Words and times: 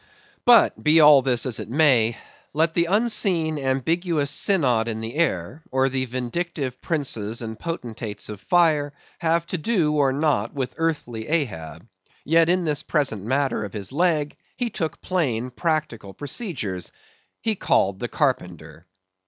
But 0.45 0.83
be 0.83 0.99
all 0.99 1.21
this 1.21 1.45
as 1.45 1.59
it 1.59 1.69
may; 1.69 2.17
let 2.53 2.73
the 2.73 2.85
unseen, 2.85 3.59
ambiguous 3.59 4.31
synod 4.31 4.87
in 4.87 4.99
the 4.99 5.13
air, 5.13 5.61
or 5.69 5.89
the 5.89 6.05
vindictive 6.05 6.81
princes 6.81 7.39
and 7.43 7.59
potentates 7.59 8.27
of 8.27 8.41
fire, 8.41 8.93
have 9.19 9.45
to 9.45 9.59
do 9.59 9.95
or 9.97 10.11
not 10.11 10.55
with 10.55 10.73
earthly 10.77 11.27
Ahab, 11.27 11.85
yet, 12.25 12.49
in 12.49 12.63
this 12.63 12.81
present 12.81 13.25
matter 13.25 13.63
of 13.63 13.73
his 13.73 13.91
leg, 13.91 14.35
he 14.57 14.71
took 14.71 15.01
plain 15.01 15.51
practical 15.51 16.15
procedures;—he 16.15 17.53
called 17.53 17.99
the 17.99 18.07
carpenter. 18.07 18.87